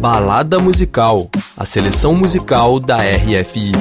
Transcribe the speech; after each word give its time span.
Balada 0.00 0.58
Musical, 0.58 1.30
a 1.56 1.64
seleção 1.64 2.14
musical 2.14 2.78
da 2.78 2.98
RFI. 2.98 3.72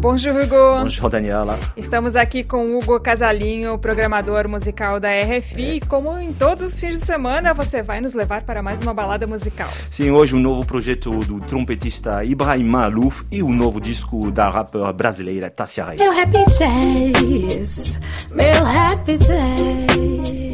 Bonjour, 0.00 0.34
Hugo. 0.34 0.80
Bonjour, 0.82 1.08
Daniela. 1.08 1.58
Estamos 1.76 2.16
aqui 2.16 2.42
com 2.42 2.76
Hugo 2.76 2.98
Casalinho, 2.98 3.78
programador 3.78 4.48
musical 4.48 4.98
da 4.98 5.08
RFI. 5.08 5.76
É. 5.76 5.86
Como 5.86 6.18
em 6.18 6.32
todos 6.32 6.64
os 6.64 6.78
fins 6.80 6.98
de 6.98 7.06
semana, 7.06 7.54
você 7.54 7.80
vai 7.82 8.00
nos 8.00 8.12
levar 8.14 8.42
para 8.42 8.60
mais 8.60 8.82
uma 8.82 8.92
balada 8.92 9.26
musical. 9.26 9.68
Sim, 9.88 10.10
hoje 10.10 10.34
um 10.34 10.40
novo 10.40 10.66
projeto 10.66 11.20
do 11.20 11.40
trompetista 11.40 12.24
Ibrahim 12.24 12.64
Malouf 12.64 13.24
e 13.30 13.40
o 13.40 13.46
um 13.46 13.52
novo 13.52 13.80
disco 13.80 14.32
da 14.32 14.50
rapper 14.50 14.92
brasileira 14.92 15.48
Tassia 15.48 15.86
Reis. 15.86 16.00
Meu 16.00 16.12
happy 16.12 16.44
days, 16.58 17.98
meu 18.32 18.66
happy 18.66 19.16
days. 19.18 20.46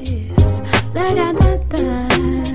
Da, 0.92 1.06
da, 1.14 1.32
da, 1.32 2.11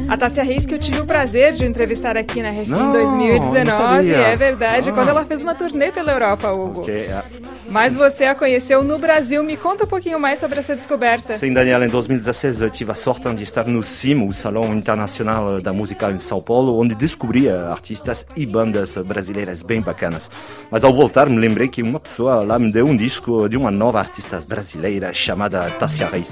a 0.08 0.18
Tássia 0.18 0.44
Reis, 0.44 0.66
que 0.66 0.74
eu 0.74 0.80
tive 0.80 1.02
o 1.02 1.06
prazer 1.06 1.54
de 1.54 1.66
entrevistar 1.66 2.18
aqui 2.18 2.42
na 2.42 2.50
Refim 2.50 2.74
em 2.74 2.92
2019. 2.92 4.12
É 4.12 4.36
verdade, 4.36 4.90
ah. 4.90 4.94
quando 4.94 5.10
ela 5.10 5.26
fez 5.26 5.44
uma 5.44 5.54
turnê 5.54 5.92
pela 5.92 6.12
Europa, 6.12 6.52
Hugo. 6.52 6.82
Okay, 6.82 7.02
é. 7.02 7.24
Mas 7.70 7.94
você 7.94 8.26
a 8.26 8.36
conheceu 8.36 8.84
no 8.84 8.98
Brasil. 8.98 9.44
Me 9.44 9.58
conta 9.58 9.84
um 9.84 9.88
pouquinho 9.88 10.20
mais 10.20 10.40
sobre 10.40 10.60
essa 10.60 10.76
descoberta. 10.76 11.38
Sim, 11.38 11.52
Daniela, 11.52 11.86
em 11.86 11.90
2016 11.90 12.62
eu 12.62 12.70
tive 12.70 12.92
a 12.92 12.96
sorte 12.96 13.28
de 13.34 13.44
estar 13.44 13.66
no 13.66 13.84
CIM, 13.84 14.26
o 14.26 14.32
Salão 14.32 14.74
Internacional 14.74 15.62
da 15.62 15.74
Música 15.74 16.10
em 16.12 16.20
São 16.20 16.42
Paulo, 16.42 16.80
onde 16.80 16.96
descobri 16.96 17.50
artistas 17.50 18.26
e 18.36 18.46
bandas 18.46 18.96
brasileiras 18.98 19.62
bem 19.62 19.82
bacanas. 19.82 20.32
Mas 20.72 20.84
ao 20.84 20.94
voltar 20.94 21.30
me 21.30 21.38
lembrei 21.38 21.68
que 21.68 21.84
uma 21.84 22.00
pessoa 22.00 22.42
lá 22.42 22.58
me 22.58 22.72
deu 22.72 22.86
um 22.86 22.96
disco 22.96 23.50
de 23.50 23.58
uma 23.58 23.72
nova 23.72 24.00
artista 24.00 24.40
brasileira 24.40 25.14
chamada 25.14 25.70
Tássia 25.72 26.08
Reis. 26.08 26.30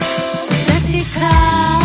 Jessica. 0.65 1.84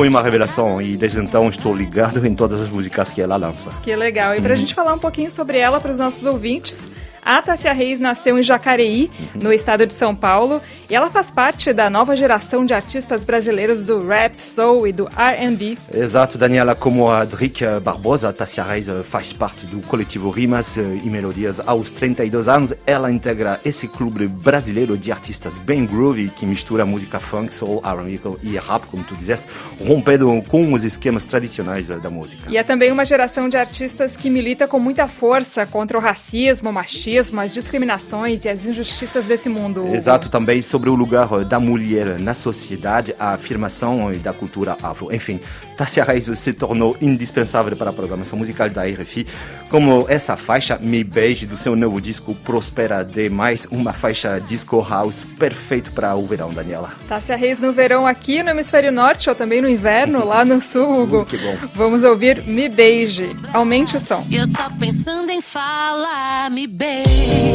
Foi 0.00 0.08
uma 0.08 0.22
revelação 0.22 0.80
e 0.80 0.96
desde 0.96 1.20
então 1.20 1.46
estou 1.46 1.76
ligado 1.76 2.26
em 2.26 2.34
todas 2.34 2.62
as 2.62 2.70
músicas 2.70 3.10
que 3.10 3.20
ela 3.20 3.36
lança. 3.36 3.68
Que 3.82 3.94
legal. 3.94 4.34
E 4.34 4.40
para 4.40 4.54
a 4.54 4.56
uhum. 4.56 4.60
gente 4.60 4.74
falar 4.74 4.94
um 4.94 4.98
pouquinho 4.98 5.30
sobre 5.30 5.58
ela 5.58 5.78
para 5.78 5.90
os 5.90 5.98
nossos 5.98 6.24
ouvintes, 6.24 6.88
a 7.22 7.42
Tássia 7.42 7.72
Reis 7.72 8.00
nasceu 8.00 8.38
em 8.38 8.42
Jacareí, 8.42 9.10
uhum. 9.34 9.42
no 9.42 9.52
estado 9.52 9.86
de 9.86 9.92
São 9.92 10.14
Paulo, 10.14 10.60
e 10.88 10.94
ela 10.94 11.10
faz 11.10 11.30
parte 11.30 11.72
da 11.72 11.90
nova 11.90 12.16
geração 12.16 12.64
de 12.64 12.72
artistas 12.72 13.24
brasileiros 13.24 13.84
do 13.84 14.06
rap, 14.06 14.40
soul 14.40 14.86
e 14.86 14.92
do 14.92 15.08
R&B. 15.16 15.76
Exato, 15.92 16.38
Daniela, 16.38 16.74
como 16.74 17.10
a 17.10 17.24
Drick 17.24 17.62
Barbosa, 17.82 18.30
a 18.30 18.32
Tássia 18.32 18.64
Reis 18.64 18.88
eh, 18.88 19.02
faz 19.02 19.32
parte 19.32 19.66
do 19.66 19.86
coletivo 19.86 20.30
Rimas 20.30 20.78
eh, 20.78 20.82
e 21.04 21.10
Melodias 21.10 21.60
aos 21.64 21.90
32 21.90 22.48
anos. 22.48 22.74
Ela 22.86 23.12
integra 23.12 23.60
esse 23.64 23.86
clube 23.86 24.26
brasileiro 24.26 24.96
de 24.96 25.12
artistas 25.12 25.58
bem 25.58 25.84
groovy 25.84 26.28
que 26.28 26.46
mistura 26.46 26.86
música 26.86 27.20
funk, 27.20 27.52
soul, 27.52 27.82
R&B 27.84 28.20
e 28.42 28.56
rap, 28.56 28.86
como 28.86 29.04
tu 29.04 29.14
disseste, 29.14 29.46
rompendo 29.86 30.42
com 30.48 30.72
os 30.72 30.84
esquemas 30.84 31.24
tradicionais 31.24 31.90
eh, 31.90 31.96
da 31.98 32.08
música. 32.08 32.50
E 32.50 32.56
é 32.56 32.62
também 32.62 32.90
uma 32.90 33.04
geração 33.04 33.48
de 33.48 33.56
artistas 33.56 34.16
que 34.16 34.30
milita 34.30 34.66
com 34.66 34.78
muita 34.78 35.06
força 35.06 35.66
contra 35.66 35.98
o 35.98 36.00
racismo, 36.00 36.72
machismo 36.72 37.09
machismo, 37.10 37.40
as 37.40 37.52
discriminações 37.52 38.44
e 38.44 38.48
as 38.48 38.66
injustiças 38.66 39.24
desse 39.24 39.48
mundo. 39.48 39.86
Exato, 39.88 40.28
também 40.28 40.62
sobre 40.62 40.88
o 40.88 40.94
lugar 40.94 41.44
da 41.44 41.58
mulher 41.58 42.18
na 42.18 42.34
sociedade, 42.34 43.14
a 43.18 43.30
afirmação 43.30 44.12
da 44.22 44.32
cultura 44.32 44.76
afro. 44.82 45.12
Enfim, 45.14 45.40
Tassia 45.80 46.04
Reis 46.04 46.28
se 46.38 46.52
tornou 46.52 46.94
indispensável 47.00 47.74
para 47.74 47.88
a 47.88 47.92
programação 47.92 48.38
musical 48.38 48.68
da 48.68 48.84
RFI, 48.84 49.26
como 49.70 50.04
essa 50.10 50.36
faixa 50.36 50.76
Me 50.76 51.02
Beije 51.02 51.46
do 51.46 51.56
seu 51.56 51.74
novo 51.74 51.98
disco 52.02 52.34
Prospera 52.34 53.02
Demais, 53.02 53.66
uma 53.70 53.90
faixa 53.90 54.38
disco 54.46 54.86
house 54.86 55.22
perfeito 55.38 55.90
para 55.92 56.14
o 56.14 56.26
verão, 56.26 56.52
Daniela. 56.52 56.92
Tassia 57.08 57.34
Reis 57.34 57.58
no 57.58 57.72
verão 57.72 58.06
aqui 58.06 58.42
no 58.42 58.50
hemisfério 58.50 58.92
norte 58.92 59.30
ou 59.30 59.34
também 59.34 59.62
no 59.62 59.68
inverno 59.70 60.22
lá 60.22 60.44
no 60.44 60.60
sul, 60.60 61.00
Hugo. 61.00 61.24
que 61.30 61.38
bom. 61.38 61.56
Vamos 61.74 62.02
ouvir 62.02 62.42
Me 62.44 62.68
Beije. 62.68 63.34
Aumente 63.54 63.96
o 63.96 64.00
som. 64.00 64.22
Eu 64.30 64.46
só 64.48 64.68
pensando 64.78 65.30
em 65.30 65.40
falar, 65.40 66.50
me 66.50 66.66
beije, 66.66 67.54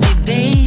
me 0.00 0.14
beije, 0.24 0.57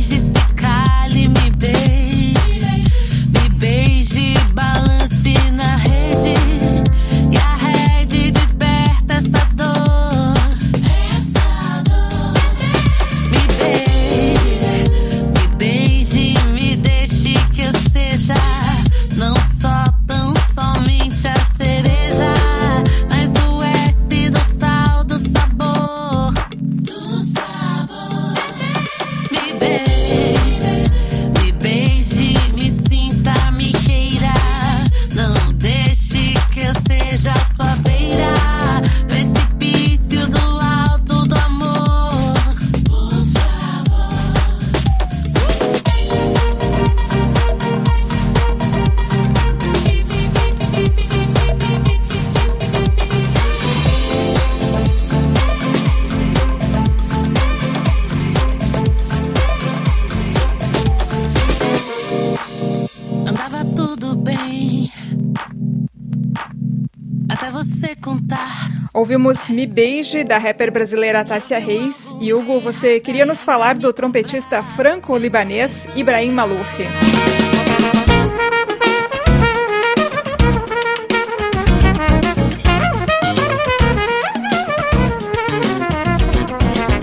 Ouvimos 69.02 69.50
Me 69.50 69.66
Beije, 69.66 70.24
da 70.24 70.38
rapper 70.38 70.72
brasileira 70.72 71.26
Tássia 71.26 71.58
Reis. 71.58 72.14
E 72.22 72.32
Hugo, 72.32 72.60
você 72.60 73.00
queria 73.00 73.26
nos 73.26 73.42
falar 73.42 73.76
do 73.76 73.92
trompetista 73.92 74.62
franco-libanês 74.62 75.90
Ibrahim 75.96 76.34
Malouf. 76.34 77.51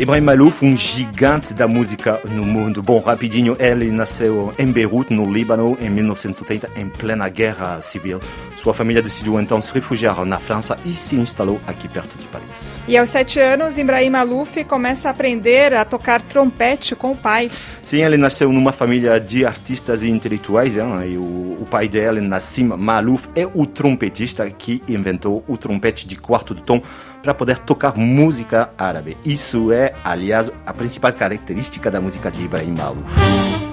Ibrahim 0.08 0.24
Malouf, 0.24 0.64
um 0.64 0.74
gigante 0.74 1.52
da 1.52 1.69
música 1.69 2.19
no 2.24 2.42
mundo. 2.42 2.82
Bom, 2.82 2.98
rapidinho, 2.98 3.54
ele 3.60 3.91
nasceu 3.91 4.54
em 4.58 4.72
Beirut, 4.72 5.12
no 5.12 5.30
Líbano, 5.30 5.76
em 5.78 5.91
1970, 5.91 6.70
em 6.76 6.88
plena 6.88 7.28
guerra 7.28 7.78
civil. 7.82 8.18
Sua 8.56 8.72
família 8.72 9.02
decidiu 9.02 9.38
então 9.38 9.60
se 9.60 9.70
refugiar 9.70 10.24
na 10.24 10.38
França 10.38 10.76
e 10.82 10.94
se 10.94 11.14
instalou 11.14 11.60
aqui 11.66 11.86
perto 11.86 12.16
de 12.16 12.26
Paris. 12.28 12.80
E 12.88 12.97
aos 12.97 13.10
sete 13.10 13.38
anos, 13.38 13.76
Ibrahim 13.76 14.08
Malouf 14.08 14.64
começa 14.64 15.08
a 15.08 15.10
aprender 15.10 15.74
a 15.74 15.84
tocar 15.84 16.22
trompete 16.22 16.97
com 16.97 17.12
o 17.12 17.16
pai. 17.16 17.50
Sim, 17.88 18.03
ele 18.03 18.19
nasceu 18.19 18.53
numa 18.53 18.71
família 18.71 19.19
de 19.19 19.47
artistas 19.47 20.03
e 20.03 20.10
intelectuais, 20.10 20.76
hein? 20.76 20.84
e 21.09 21.16
o, 21.16 21.22
o, 21.22 21.66
pai 21.71 21.88
dele, 21.88 22.21
Nassim 22.21 22.65
Malouf, 22.65 23.26
é 23.34 23.47
o 23.47 23.65
trompetista 23.65 24.50
que 24.50 24.82
inventou 24.87 25.43
o 25.49 25.56
trompete 25.56 26.06
de 26.06 26.15
quarto 26.15 26.54
de 26.54 26.60
tom 26.60 26.82
para 27.22 27.32
poder 27.32 27.59
tocar 27.60 27.97
música 27.97 28.69
árabe. 28.77 29.16
Isso 29.25 29.72
é, 29.72 29.94
aliás, 30.04 30.53
a 30.66 30.75
principal 30.75 31.15
característica 31.15 31.91
da 31.91 31.98
música 31.98 32.31
de 32.31 32.44
Ibrahim 32.44 32.75
Malouf. 32.77 33.67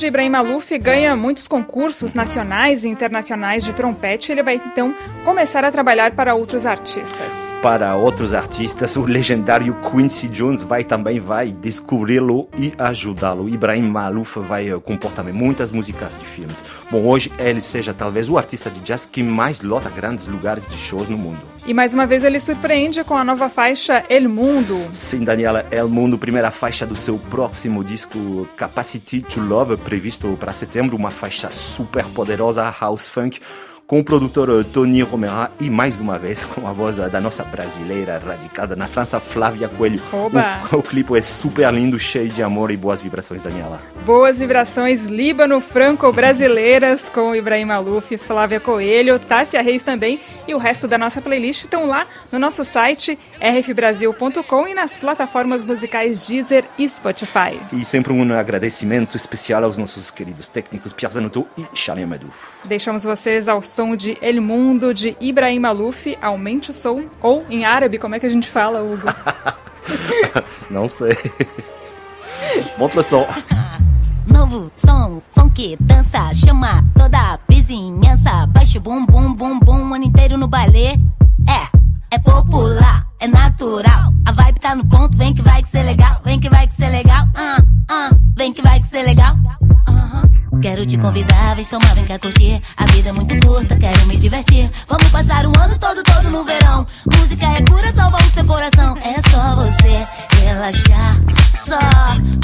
Tarde, 0.00 0.06
Ibrahim 0.06 0.30
Maluf 0.30 0.78
ganha 0.78 1.14
muitos 1.14 1.46
concursos 1.46 2.14
nacionais 2.14 2.84
e 2.84 2.88
internacionais 2.88 3.64
de 3.64 3.74
trompete. 3.74 4.32
Ele 4.32 4.42
vai 4.42 4.54
então 4.54 4.94
começar 5.24 5.64
a 5.64 5.70
trabalhar 5.70 6.12
para 6.12 6.34
outros 6.34 6.64
artistas. 6.64 7.58
Para 7.62 7.94
outros 7.96 8.32
artistas, 8.32 8.96
o 8.96 9.04
legendário 9.04 9.76
Quincy 9.90 10.28
Jones 10.28 10.62
vai 10.62 10.84
também 10.84 11.20
vai 11.20 11.52
descobri-lo 11.52 12.48
e 12.56 12.72
ajudá-lo. 12.78 13.48
Ibrahim 13.48 13.88
Maluf 13.88 14.38
vai 14.38 14.70
eh, 14.70 14.80
compor 14.80 15.12
também 15.12 15.34
muitas 15.34 15.70
músicas 15.70 16.18
de 16.18 16.24
filmes. 16.24 16.64
Bom, 16.90 17.04
hoje 17.06 17.30
ele 17.38 17.60
seja 17.60 17.92
talvez 17.92 18.28
o 18.28 18.38
artista 18.38 18.70
de 18.70 18.80
jazz 18.80 19.04
que 19.04 19.22
mais 19.22 19.60
lota 19.60 19.90
grandes 19.90 20.26
lugares 20.26 20.66
de 20.66 20.76
shows 20.76 21.08
no 21.08 21.18
mundo. 21.18 21.40
E 21.66 21.74
mais 21.74 21.92
uma 21.92 22.06
vez 22.06 22.24
ele 22.24 22.40
surpreende 22.40 23.04
com 23.04 23.16
a 23.16 23.22
nova 23.22 23.48
faixa 23.48 24.04
El 24.08 24.28
Mundo. 24.28 24.88
Sim, 24.92 25.24
Daniela, 25.24 25.66
El 25.70 25.88
Mundo, 25.88 26.18
primeira 26.18 26.50
faixa 26.50 26.86
do 26.86 26.96
seu 26.96 27.18
próximo 27.18 27.84
disco 27.84 28.48
Capacity 28.56 29.20
to 29.22 29.40
Love, 29.40 29.76
previsto 29.76 30.36
para 30.40 30.52
setembro 30.52 30.96
uma 30.96 31.10
faixa 31.10 31.52
super 31.52 32.04
poderosa, 32.06 32.74
house 32.80 33.06
funk, 33.06 33.40
com 33.90 33.98
o 33.98 34.04
produtor 34.04 34.64
Tony 34.66 35.02
Romera 35.02 35.50
e 35.58 35.68
mais 35.68 35.98
uma 35.98 36.16
vez 36.16 36.44
com 36.54 36.64
a 36.64 36.72
voz 36.72 36.98
da 36.98 37.20
nossa 37.20 37.42
brasileira 37.42 38.22
radicada 38.24 38.76
na 38.76 38.86
França, 38.86 39.18
Flávia 39.18 39.68
Coelho. 39.68 40.00
Oba! 40.12 40.60
O, 40.70 40.76
o 40.76 40.82
clipe 40.82 41.18
é 41.18 41.20
super 41.20 41.74
lindo, 41.74 41.98
cheio 41.98 42.28
de 42.28 42.40
amor 42.40 42.70
e 42.70 42.76
boas 42.76 43.00
vibrações, 43.00 43.42
Daniela. 43.42 43.82
Boas 44.06 44.38
vibrações 44.38 45.06
Líbano 45.06 45.60
franco-brasileiras 45.60 47.08
com 47.08 47.34
Ibrahim 47.34 47.64
Maluf, 47.64 48.16
Flávia 48.16 48.60
Coelho, 48.60 49.18
Tássia 49.18 49.60
Reis 49.60 49.82
também 49.82 50.20
e 50.46 50.54
o 50.54 50.58
resto 50.58 50.86
da 50.86 50.96
nossa 50.96 51.20
playlist 51.20 51.64
estão 51.64 51.84
lá 51.86 52.06
no 52.30 52.38
nosso 52.38 52.64
site 52.64 53.18
rfbrasil.com 53.40 54.68
e 54.68 54.74
nas 54.74 54.96
plataformas 54.96 55.64
musicais 55.64 56.28
Deezer 56.28 56.64
e 56.78 56.88
Spotify. 56.88 57.58
E 57.72 57.84
sempre 57.84 58.12
um 58.12 58.32
agradecimento 58.34 59.16
especial 59.16 59.64
aos 59.64 59.76
nossos 59.76 60.12
queridos 60.12 60.48
técnicos 60.48 60.92
Pierre 60.92 61.14
Zanotto 61.14 61.44
e 61.58 61.64
Charlie 61.74 62.04
Amadou. 62.04 62.30
Deixamos 62.64 63.02
vocês 63.02 63.48
ao 63.48 63.60
som 63.60 63.79
de 63.96 64.18
El 64.20 64.40
Mundo 64.40 64.92
de 64.92 65.16
Ibrahim 65.18 65.60
Maluf, 65.60 66.06
Aumente 66.20 66.70
o 66.70 66.74
Som, 66.74 67.04
ou 67.22 67.46
em 67.48 67.64
árabe, 67.64 67.98
como 67.98 68.14
é 68.14 68.20
que 68.20 68.26
a 68.26 68.28
gente 68.28 68.46
fala, 68.46 68.82
Hugo? 68.82 69.06
Não 70.70 70.86
sei. 70.86 71.16
Montre 72.78 72.98
le 72.98 73.04
som. 73.04 73.26
Novo 74.28 74.70
som, 74.76 75.22
funk, 75.32 75.76
dança, 75.80 76.30
chama 76.34 76.84
toda 76.94 77.18
a 77.18 77.38
vizinhança. 77.48 78.46
Baixa 78.48 78.78
o 78.78 78.82
bum, 78.82 79.06
bum, 79.06 79.32
bum, 79.34 79.58
bum, 79.58 79.90
o 79.90 79.94
ano 79.94 80.04
inteiro 80.04 80.36
no 80.36 80.46
baile. 80.46 81.00
É, 81.48 82.14
é 82.14 82.18
popular, 82.18 83.06
é 83.18 83.26
natural. 83.26 84.12
A 84.26 84.32
vibe 84.32 84.60
tá 84.60 84.74
no 84.74 84.84
ponto, 84.84 85.16
vem 85.16 85.34
que 85.34 85.42
vai 85.42 85.62
que 85.62 85.68
ser 85.68 85.82
legal, 85.84 86.20
vem 86.24 86.38
que 86.38 86.50
vai 86.50 86.66
que 86.66 86.74
ser 86.74 86.90
legal. 86.90 87.26
Ah, 87.34 87.62
ah, 87.88 88.10
vem 88.36 88.52
que 88.52 88.62
vai 88.62 88.78
que 88.78 88.86
ser 88.86 89.02
legal. 89.02 89.36
Quero 90.60 90.84
te 90.84 90.98
convidar, 90.98 91.54
vem 91.56 91.64
somar, 91.64 91.94
vem 91.94 92.04
cá 92.04 92.18
curtir. 92.18 92.60
A 92.76 92.84
vida 92.86 93.08
é 93.08 93.12
muito 93.12 93.34
curta, 93.46 93.74
quero 93.76 94.06
me 94.06 94.16
divertir. 94.18 94.70
Vamos 94.86 95.08
passar 95.08 95.46
o 95.46 95.52
ano 95.58 95.78
todo, 95.78 96.02
todo 96.02 96.30
no 96.30 96.44
verão. 96.44 96.84
Música 97.16 97.46
é 97.46 97.62
cura, 97.64 97.92
salva 97.94 98.18
o 98.18 98.30
seu 98.30 98.44
coração. 98.44 98.94
É 98.98 99.20
só 99.30 99.54
você 99.54 100.06
relaxar, 100.42 101.16
só 101.54 101.78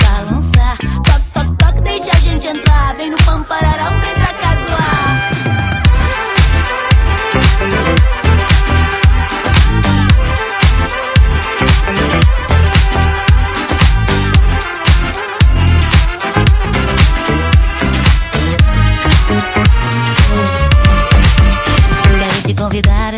balançar. 0.03 0.79
Toque, 0.79 1.31
toque, 1.35 1.57
toque, 1.57 1.81
deixa 1.83 2.11
a 2.17 2.21
gente 2.21 2.47
entrar. 2.47 2.95
Vem 2.95 3.11
no 3.11 3.19
pampararão, 3.19 4.01
vem 4.01 4.16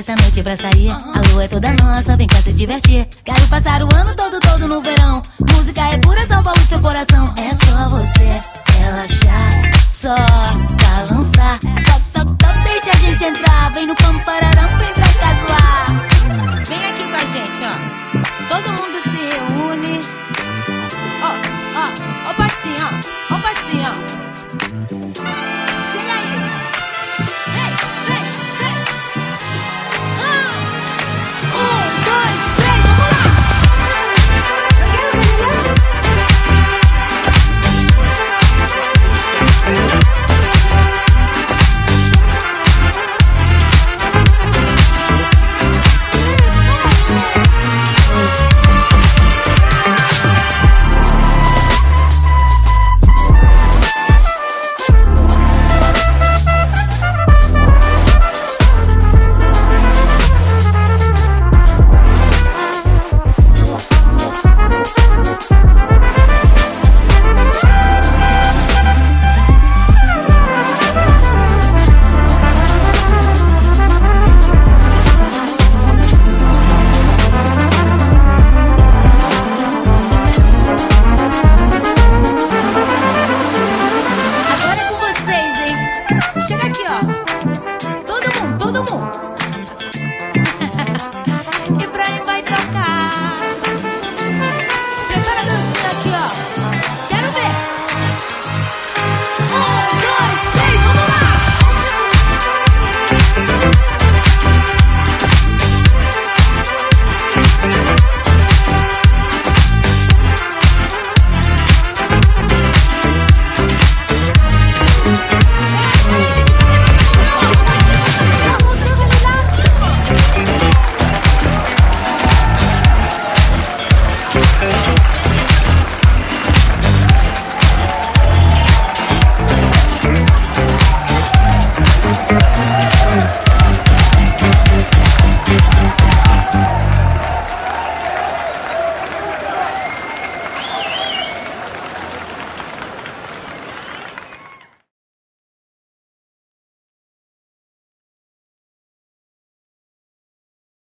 essa 0.08 0.22
noite 0.22 0.42
pra 0.42 0.56
sair. 0.56 0.90
A 0.90 1.32
lua 1.32 1.44
é 1.44 1.48
toda 1.48 1.72
nossa, 1.74 2.16
vem 2.16 2.26
cá 2.26 2.40
se 2.40 2.52
divertir. 2.52 3.06
Quero 3.24 3.46
passar 3.48 3.82
o 3.82 3.88
ano 3.94 4.14
todo, 4.14 4.40
todo 4.40 4.66
no 4.66 4.80
verão. 4.80 5.20
Música 5.54 5.82
é 5.82 5.98
pura, 5.98 6.26
salva 6.26 6.52
o 6.52 6.60
seu 6.60 6.80
coração. 6.80 7.34
É 7.36 7.52
só 7.52 7.88
você 7.90 8.40
relaxar, 8.78 9.70
só 9.92 10.16
balançar. 10.82 11.58
Toque, 11.60 12.10
toque, 12.12 12.34
toque, 12.38 12.58
deixa 12.64 12.90
a 12.90 12.96
gente 12.96 13.24
entrar. 13.24 13.72
Vem 13.72 13.86
no 13.86 13.94
pampará. 13.94 14.48